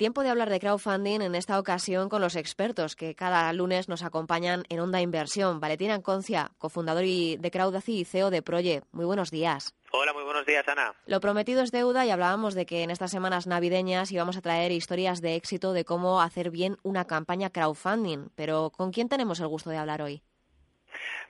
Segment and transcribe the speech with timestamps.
[0.00, 4.02] Tiempo de hablar de crowdfunding en esta ocasión con los expertos que cada lunes nos
[4.02, 5.60] acompañan en Onda Inversión.
[5.60, 8.80] Valentina Anconcia, cofundador de Crowdacy y CEO de Proye.
[8.92, 9.74] Muy buenos días.
[9.90, 10.94] Hola, muy buenos días, Ana.
[11.04, 14.72] Lo prometido es deuda y hablábamos de que en estas semanas navideñas íbamos a traer
[14.72, 18.30] historias de éxito de cómo hacer bien una campaña crowdfunding.
[18.34, 20.22] Pero ¿con quién tenemos el gusto de hablar hoy?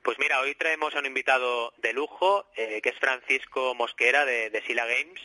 [0.01, 4.49] Pues mira, hoy traemos a un invitado de lujo, eh, que es Francisco Mosquera de,
[4.49, 5.21] de Sila Games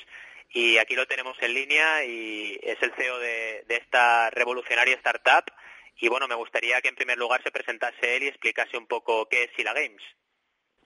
[0.52, 5.44] y aquí lo tenemos en línea y es el CEO de, esta revolucionaria startup.
[5.98, 9.28] Y bueno, me gustaría que en primer lugar se presentase él y explicase un poco
[9.28, 10.02] qué es Sila Games.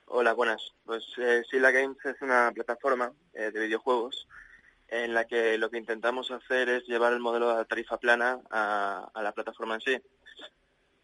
[0.06, 0.72] Hola, buenas.
[0.84, 4.26] Pues eh, Sila Games es una plataforma eh, de videojuegos
[4.88, 9.10] en la que lo que intentamos hacer es llevar el modelo de tarifa plana a,
[9.14, 9.98] la plataforma en sí.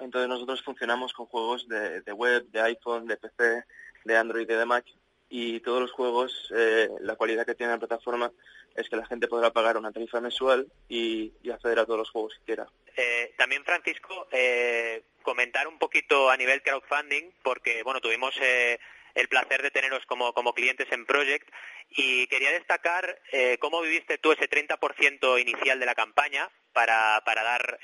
[0.01, 3.65] Entonces nosotros funcionamos con juegos de, de, web, de iPhone, de PC,
[4.05, 4.85] de Android y de Mac
[5.29, 8.31] y todos los juegos, eh, la cualidad que tiene la plataforma
[8.75, 12.35] es que la gente podrá pagar una tarifa mensual y, acceder a todos los juegos
[12.35, 12.67] que quiera.
[12.97, 18.35] Eh, también, Francisco, eh, comentar un poquito a nivel crowdfunding, porque bueno, tuvimos
[19.15, 21.49] el placer de teneros como, como clientes en Project
[21.89, 23.21] y quería destacar
[23.59, 27.79] cómo viviste tú ese 30% inicial de la campaña para, para dar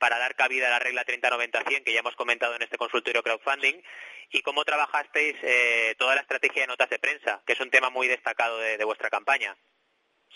[0.00, 3.82] para dar cabida a la regla 30-90-100 que ya hemos comentado en este consultorio crowdfunding
[4.30, 7.90] y cómo trabajasteis eh, toda la estrategia de notas de prensa, que es un tema
[7.90, 9.56] muy destacado de, vuestra campaña.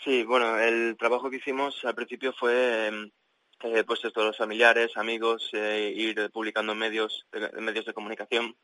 [0.02, 3.10] Sí, bueno, el trabajo que hicimos al principio fue em,
[3.62, 8.56] eh, pues esto, los familiares, amigos, eh, ir publicando en medios, en medios de comunicación.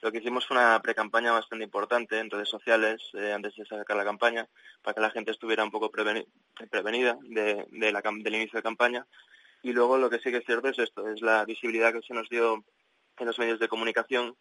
[0.00, 3.02] Lo que hicimos fue una pre-campaña bastante importante en redes sociales
[3.34, 4.48] antes de sacar la campaña,
[4.80, 9.06] para que la gente estuviera un poco prevenida de, del inicio de campaña
[9.62, 12.14] y luego lo que sí que es cierto es esto, es la visibilidad que se
[12.14, 12.64] nos dio
[13.18, 14.36] en los medios de comunicación,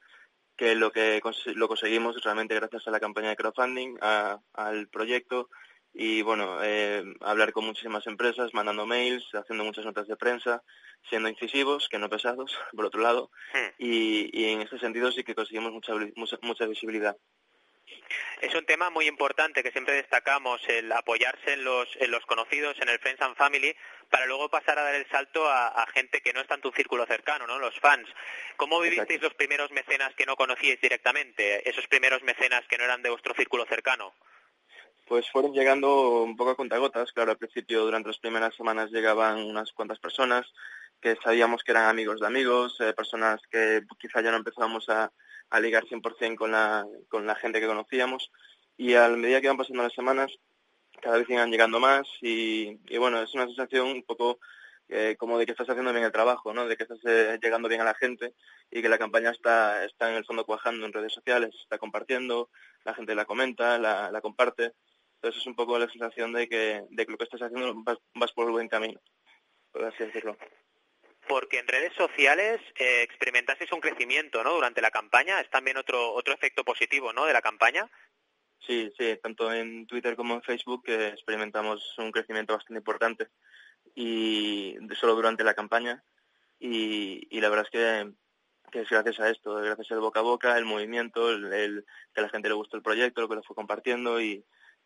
[0.57, 1.21] que lo que
[1.55, 5.49] lo conseguimos realmente gracias a la campaña de crowdfunding, al proyecto
[5.93, 10.61] y bueno, eh, hablar con muchísimas empresas, mandando mails, haciendo muchas notas de prensa,
[11.09, 13.73] siendo incisivos, que no pesados, por otro lado, hmm.
[13.79, 17.17] y, y en ese sentido sí que conseguimos mucha, mucha, mucha visibilidad.
[18.41, 22.77] Es un tema muy importante que siempre destacamos, el apoyarse en los, en los conocidos,
[22.79, 23.75] en el Friends and Family,
[24.09, 27.05] para luego pasar a dar el salto a, gente que no está en tu círculo
[27.05, 27.57] cercano, ¿no?
[27.57, 28.07] Los fans.
[28.55, 31.67] ¿Cómo vivisteis los primeros mecenas que no conocíais directamente?
[31.67, 34.13] Esos primeros mecenas que no eran de vuestro círculo cercano.
[35.07, 37.11] Pues fueron llegando un poco a contagotas.
[37.13, 40.45] Claro, al principio, durante las primeras semanas llegaban unas cuantas personas
[41.01, 45.11] que sabíamos que eran amigos de amigos, eh, personas que quizá ya no empezábamos a,
[45.49, 48.31] a ligar 100% con la, con la gente que conocíamos.
[48.75, 50.31] Y a medida que iban pasando las semanas,
[51.01, 54.39] cada vez iban llegando más y, bueno, es una sensación un poco
[54.89, 56.67] eh, como de que estás haciendo bien el trabajo, ¿no?
[56.67, 58.33] De que estás eh, llegando bien a la gente
[58.71, 62.49] y que la campaña está, está en el fondo cuajando en redes sociales, está compartiendo,
[62.83, 64.73] la gente la comenta, la, la comparte.
[65.15, 67.97] Entonces es un poco la sensación de que, de que lo que estás haciendo vas,
[68.13, 68.99] vas por el buen camino,
[69.71, 70.37] por así decirlo
[71.27, 73.06] porque en redes sociales eh,
[73.37, 74.53] experimentasteis un crecimiento, ¿no?
[74.53, 77.25] Durante la campaña, es también otro otro efecto positivo, ¿no?
[77.25, 77.89] De la campaña.
[78.65, 83.27] Sí, sí, tanto en Twitter como en Facebook eh, experimentamos un crecimiento bastante importante
[83.95, 86.03] y solo durante la campaña
[86.59, 88.11] y, la verdad es que,
[88.71, 92.23] que, es gracias a esto, gracias al boca a boca, el movimiento, el, que a
[92.23, 94.43] la gente le gustó el proyecto, lo que lo fue compartiendo y,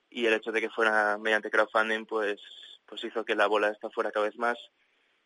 [0.10, 2.42] y el hecho de que fuera mediante crowdfunding pues
[2.86, 4.58] pues hizo que la bola esta fuera cada vez más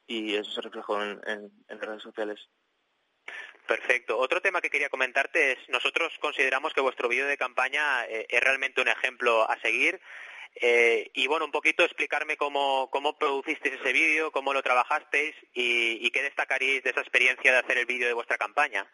[0.08, 2.40] y eso se reflejó en, en, redes sociales.
[3.68, 4.18] Perfecto.
[4.20, 8.42] Otro tema que quería comentarte es, nosotros consideramos que vuestro vídeo de campaña eh, es
[8.42, 10.00] realmente un ejemplo a seguir.
[10.56, 16.10] Eh, y bueno, un poquito explicarme cómo, cómo producisteis ese vídeo, cómo lo trabajasteis y,
[16.12, 18.88] qué destacaríais de esa experiencia de hacer el vídeo de vuestra campaña.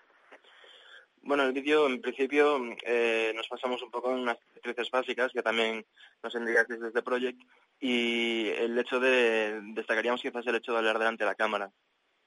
[1.23, 5.43] Bueno, el vídeo, en principio, eh, nos pasamos un poco en unas directrices básicas que
[5.43, 5.85] también
[6.23, 7.39] nos indicasteis desde Project
[7.79, 11.71] y el hecho de, destacaríamos quizás el hecho de hablar delante de la cámara,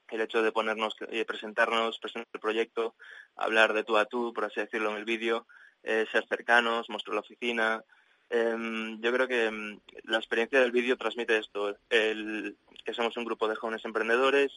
[0.09, 2.95] el hecho de ponernos, eh, presentarnos, presentar el proyecto,
[3.35, 5.47] hablar de tú a tú, por así decirlo, en el vídeo,
[5.83, 7.83] eh, ser cercanos, mostrar la oficina.
[8.29, 13.25] Em, yo creo que em, la experiencia del vídeo transmite esto, el, que somos un
[13.25, 14.51] grupo de jóvenes emprendedores,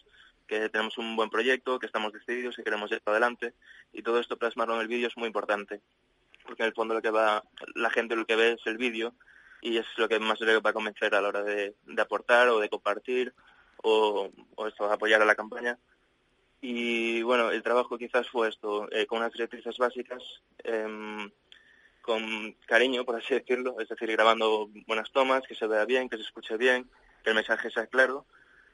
[0.46, 3.54] que tenemos un buen proyecto, que estamos decididos, y queremos ir adelante
[3.92, 5.82] y todo esto plasmarlo en el vídeo es muy importante
[6.48, 9.14] porque en el fondo lo que va la gente lo que ve es el vídeo
[9.60, 12.58] y es lo que más le va a convencer a la hora de, aportar o
[12.58, 13.34] de compartir
[13.82, 14.30] o,
[14.66, 15.78] esto, apoyar a la campaña.
[16.60, 20.22] Y bueno, el trabajo quizás fue esto, eh, con unas directrices básicas,
[20.64, 21.30] em,
[22.02, 26.16] con cariño, por así decirlo, es decir, grabando buenas tomas, que se vea bien, que
[26.16, 26.88] se escuche bien,
[27.22, 28.26] que el mensaje sea claro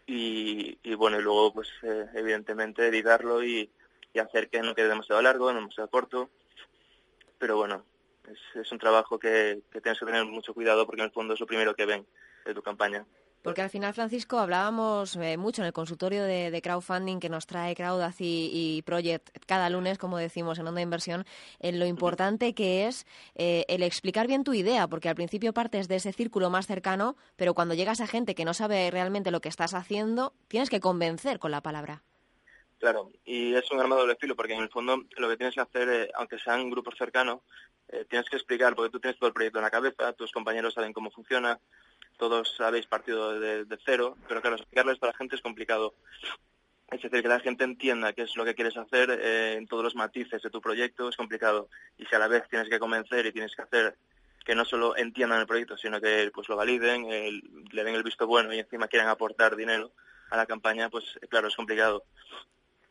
[0.06, 3.70] y, bueno, y luego pues eh, evidentemente editarlo y,
[4.20, 6.30] hacer que no quede demasiado largo, no demasiado corto,
[7.36, 7.84] pero bueno,
[8.54, 11.48] es, un trabajo que tienes que tener mucho cuidado porque en el fondo es lo
[11.48, 12.06] primero que ven
[12.44, 13.04] de tu campaña.
[13.44, 17.76] Porque al final, Francisco, hablábamos eh, mucho en el consultorio de, crowdfunding que nos trae
[17.76, 21.26] Crowdacy y, Project cada lunes, como decimos en Onda Inversión,
[21.60, 25.88] en lo importante que es eh, el explicar bien tu idea, porque al principio partes
[25.88, 29.42] de ese círculo más cercano, pero cuando llegas a gente que no sabe realmente lo
[29.42, 32.02] que estás haciendo, tienes que convencer con la palabra.
[32.78, 35.54] Claro, y es un arma de doble filo, porque en el fondo lo que tienes
[35.54, 37.40] que hacer, eh, aunque sean grupos cercanos,
[38.08, 40.94] tienes que explicar, porque tú tienes todo el proyecto en la cabeza, tus compañeros saben
[40.94, 41.60] cómo funciona,
[42.16, 45.94] todos habéis partido de, cero, pero claro, explicarles a la gente es complicado.
[46.90, 49.82] Es decir, que la gente entienda qué es lo que quieres hacer eh, en todos
[49.82, 51.68] los matices de tu proyecto es complicado.
[51.98, 53.96] Y si a la vez tienes que convencer y tienes que hacer
[54.44, 58.26] que no solo entiendan el proyecto, sino que pues lo validen, le den el visto
[58.26, 59.92] bueno y encima quieran aportar dinero
[60.30, 62.04] a la campaña, pues claro, es complicado.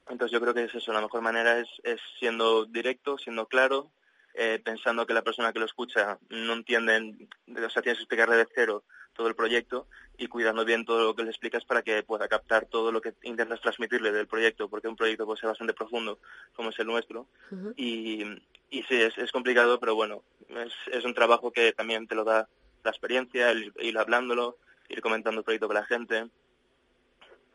[0.09, 3.91] Entonces yo creo que es eso, la mejor manera es, es siendo directo, siendo claro,
[4.33, 8.35] eh, pensando que la persona que lo escucha no entiende, o sea, tienes que explicarle
[8.35, 8.83] de cero
[9.13, 9.87] todo el proyecto
[10.17, 13.13] y cuidando bien todo lo que le explicas para que pueda captar todo lo que
[13.23, 16.19] intentas transmitirle del proyecto, porque un proyecto puede ser bastante profundo,
[16.55, 17.27] como es el nuestro.
[17.75, 18.23] y,
[18.69, 22.23] y sí, es, es complicado, pero bueno, es, es un trabajo que también te lo
[22.23, 22.47] da
[22.83, 24.57] la experiencia, el ir hablándolo,
[24.89, 26.27] ir comentando el proyecto con la gente.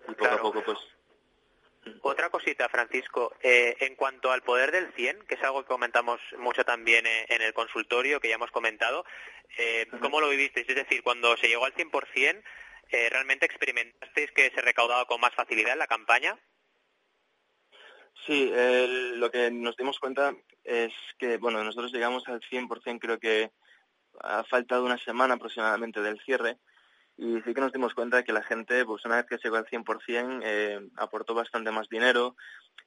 [0.08, 0.78] Y poco a poco pues
[2.02, 6.20] otra cosita, Francisco, eh, en cuanto al poder del 100, que es algo que comentamos
[6.38, 9.05] mucho también eh, en el consultorio, que ya hemos comentado,
[9.58, 10.69] eh, ¿cómo lo vivisteis?
[10.69, 12.43] Es decir, cuando se llegó al 100%,
[12.90, 16.38] eh, ¿realmente experimentasteis que se recaudaba con más facilidad en la campaña?
[18.26, 18.50] Sí,
[19.14, 23.50] lo que nos dimos cuenta es que, bueno, nosotros llegamos al 100%, creo que
[24.20, 26.58] ha faltado una semana aproximadamente del cierre,
[27.18, 29.56] y sí que nos dimos cuenta de que la gente, pues una vez que llegó
[29.56, 32.36] al 100%, eh, aportó bastante más dinero.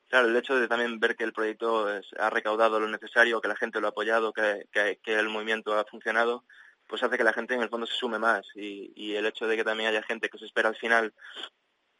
[0.07, 1.87] Claro, el hecho de también ver que el proyecto
[2.17, 5.83] ha recaudado lo necesario, que la gente lo ha apoyado, que, que, el movimiento ha
[5.83, 6.45] funcionado,
[6.87, 8.45] pues hace que la gente en el fondo se sume más.
[8.55, 11.13] Y, y el hecho de que también haya gente que se espera al final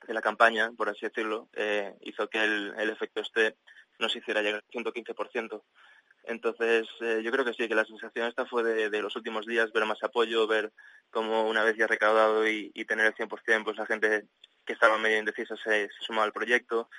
[0.08, 3.58] de la campaña, por así decirlo, eh, hizo que el, el efecto este
[4.00, 5.62] nos hiciera llegar al 115%.
[6.24, 9.72] Entonces, eh, yo creo que sí, que la sensación esta fue de, los últimos días,
[9.74, 10.72] ver más apoyo, ver
[11.10, 14.28] cómo una vez ya recaudado y, tener el 100%, pues la gente
[14.66, 16.90] que estaba medio indecisa se, se sumaba al proyecto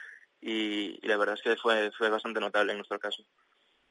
[0.41, 3.25] y, la verdad es que fue, fue bastante notable en nuestro caso.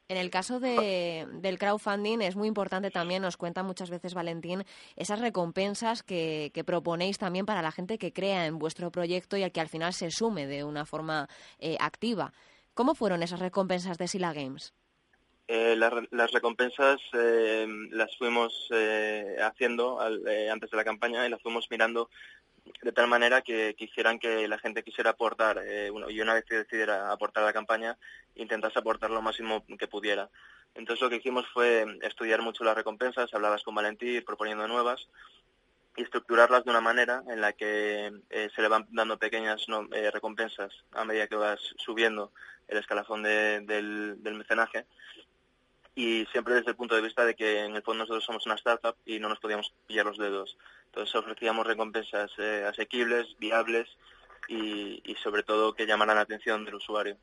[0.08, 4.64] En el caso de, del crowdfunding es muy importante también, nos cuenta muchas veces Valentín,
[4.94, 9.52] esas recompensas que, proponéis también para la gente que crea en vuestro proyecto y al
[9.52, 11.28] que al final se sume de una forma
[11.58, 12.34] eh, activa.
[12.74, 14.74] ¿Cómo fueron esas recompensas de Sila Games?
[15.54, 21.70] Eh, las recompensas eh, las fuimos eh, haciendo antes de la campaña y las fuimos
[21.70, 22.08] mirando
[22.80, 25.62] de tal manera que quisieran que la gente quisiera aportar
[26.08, 27.98] y una vez que decidiera aportar a la campaña
[28.34, 30.30] intentase aportar lo máximo que pudiera.
[30.74, 35.06] Entonces lo que hicimos fue estudiar mucho las recompensas, hablabas con Valentín proponiendo nuevas
[35.96, 39.66] y estructurarlas de una manera en la que se le van dando pequeñas
[40.14, 42.32] recompensas a medida que vas subiendo
[42.68, 44.86] el escalafón del mecenaje
[45.94, 48.54] y siempre desde el punto de vista de que en el fondo nosotros somos una
[48.54, 50.56] startup y no nos podíamos pillar los dedos.
[50.86, 53.88] Entonces ofrecíamos recompensas eh, asequibles, viables
[54.48, 57.16] y, y sobre todo que llamaran la atención del usuario.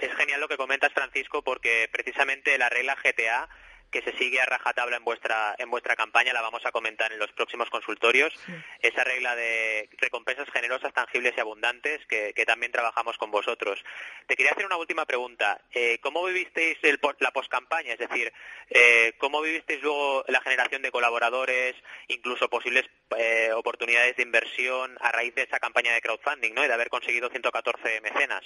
[0.00, 3.48] Es genial lo que comentas, Francisco, porque precisamente la regla GTA
[3.96, 7.18] que se sigue a rajatabla en vuestra en vuestra campaña, la vamos a comentar en
[7.18, 8.34] los próximos consultorios.
[8.80, 13.82] Esa regla de recompensas generosas, tangibles y abundantes que, también trabajamos con vosotros.
[14.26, 15.62] Te quería hacer una última pregunta.
[15.72, 17.94] Eh, ¿Cómo vivisteis el, la poscampaña?
[17.94, 18.32] Es decir,
[18.68, 21.74] eh, ¿cómo vivisteis luego la generación de colaboradores,
[22.08, 22.84] incluso posibles
[23.16, 26.64] eh, oportunidades de inversión a raíz de esa campaña de crowdfunding ¿no?
[26.64, 28.44] y de haber conseguido 114 mecenas?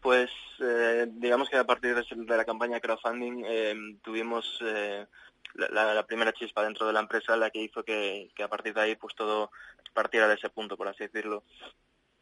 [0.00, 0.30] Pues
[0.60, 5.06] eh, digamos que a partir de, la campaña crowdfunding eh, tuvimos eh,
[5.54, 8.96] la, primera chispa dentro de la empresa, la que hizo que, a partir de ahí
[8.96, 9.50] pues todo
[9.92, 11.44] partiera de ese punto, por así decirlo.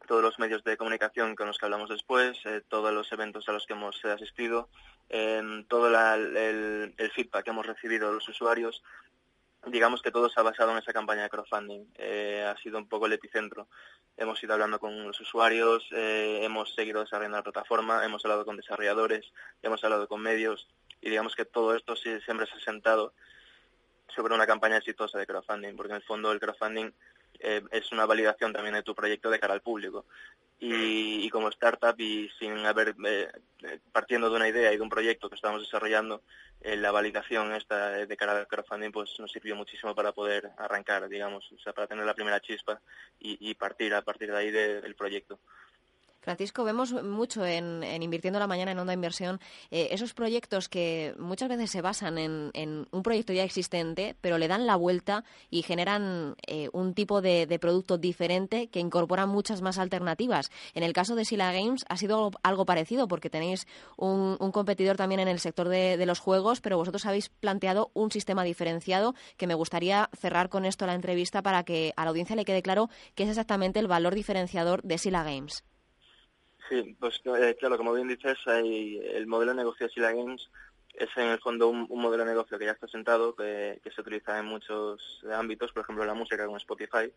[0.07, 3.67] Todos los medios de comunicación con los que hablamos después, todos los eventos a los
[3.67, 4.69] que hemos asistido,
[5.67, 8.81] todo el, el feedback que hemos recibido de los usuarios,
[9.67, 11.85] digamos que todo se ha basado en esa campaña de crowdfunding.
[11.95, 13.67] Eh, ha sido un poco el epicentro.
[14.17, 18.57] Hemos ido hablando con los usuarios, eh, hemos seguido desarrollando la plataforma, hemos hablado con
[18.57, 20.67] desarrolladores, hemos hablado con medios
[21.01, 23.13] y digamos que todo esto sí, siempre se ha sentado
[24.07, 26.91] sobre una campaña exitosa de crowdfunding, porque en el fondo el crowdfunding
[27.39, 30.05] eh, es una validación también de tu proyecto de cara al público.
[30.61, 33.31] Y, como startup y sin haber, eh,
[33.63, 36.21] eh, partiendo de una idea y de un proyecto que estamos desarrollando,
[36.61, 41.49] la validación esta de cara al crowdfunding pues nos sirvió muchísimo para poder arrancar, digamos,
[41.53, 42.81] o sea, para tener la primera chispa
[43.17, 45.39] y, partir a partir de ahí del proyecto.
[46.29, 49.39] Francisco, vemos mucho en, Invirtiendo la Mañana en Onda Inversión
[49.71, 54.47] eh, esos proyectos que muchas veces se basan en, un proyecto ya existente, pero le
[54.47, 59.79] dan la vuelta y generan eh, un tipo de, producto diferente que incorpora muchas más
[59.79, 60.51] alternativas.
[60.75, 63.65] En el caso de Sila Games ha sido algo parecido porque tenéis
[63.97, 68.11] un, competidor también en el sector de, de, los juegos, pero vosotros habéis planteado un
[68.11, 72.35] sistema diferenciado que me gustaría cerrar con esto la entrevista para que a la audiencia
[72.35, 75.63] le quede claro qué es exactamente el valor diferenciador de Sila Games.
[76.69, 80.49] Sí, pues eh, claro, como bien dices, el modelo de negocio de Sila Games
[80.93, 84.37] es en el fondo un, modelo de negocio que ya está sentado, que, se utiliza
[84.37, 87.11] en muchos ámbitos, por ejemplo la música con Spotify.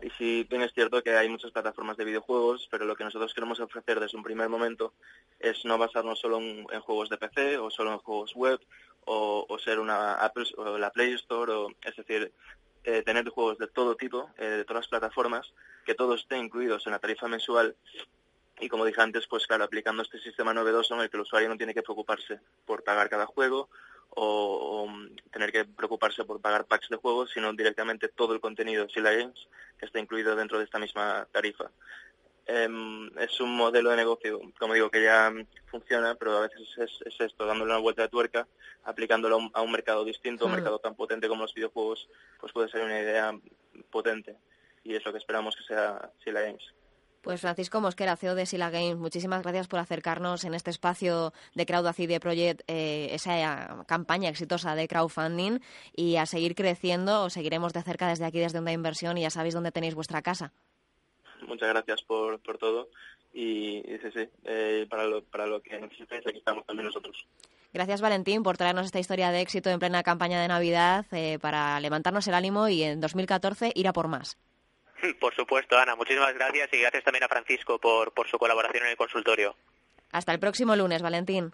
[0.00, 3.32] Y sí, bien es cierto que hay muchas plataformas de videojuegos, pero lo que nosotros
[3.32, 4.94] queremos ofrecer desde un primer momento
[5.38, 8.60] es no basarnos solo en, juegos de PC o solo en juegos web
[9.04, 12.32] o, ser una Apple o la Play Store, o, es decir,
[12.84, 15.52] eh, tener juegos de todo tipo, eh, de todas las plataformas,
[15.84, 17.74] que todos estén incluidos en la tarifa mensual
[18.60, 21.48] y como dije antes, pues claro, aplicando este sistema novedoso en el que el usuario
[21.48, 23.68] no tiene que preocuparse por pagar cada juego
[24.10, 24.88] o,
[25.30, 29.12] tener que preocuparse por pagar packs de juegos, sino directamente todo el contenido de Sila
[29.12, 29.48] Games
[29.78, 31.70] que está incluido dentro de esta misma tarifa.
[32.46, 35.30] Em, es un modelo de negocio, como digo, que ya
[35.70, 38.48] funciona, pero a veces es, esto, dándole una vuelta de tuerca,
[38.84, 40.54] aplicándolo a un, mercado distinto, un hmm.
[40.54, 42.08] mercado tan potente como los videojuegos,
[42.40, 43.38] pues puede ser una idea
[43.90, 44.36] potente.
[44.82, 46.72] Y es lo que esperamos que sea Sila Games.
[47.22, 51.66] Pues Francisco Mosquera, CEO de Sila Games, muchísimas gracias por acercarnos en este espacio de
[51.66, 55.58] de Project, eh, esa campaña exitosa de crowdfunding
[55.94, 57.24] y a seguir creciendo.
[57.24, 60.22] Os seguiremos de cerca desde aquí, desde Onda Inversión y ya sabéis dónde tenéis vuestra
[60.22, 60.52] casa.
[61.46, 62.88] Muchas gracias por, por todo
[63.32, 67.26] y, sí, sí, eh, para, lo, para lo que necesitéis aquí estamos también nosotros.
[67.72, 71.78] Gracias Valentín por traernos esta historia de éxito en plena campaña de Navidad eh, para
[71.80, 74.38] levantarnos el ánimo y en 2014 ir a por más.
[75.20, 75.96] Por supuesto, Ana.
[75.96, 79.54] Muchísimas gracias y gracias también a Francisco por, por su colaboración en el consultorio.
[80.12, 81.52] Hasta el próximo lunes, Valentín.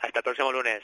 [0.00, 0.82] Hasta el próximo lunes.